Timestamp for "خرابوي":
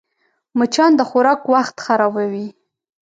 1.85-2.47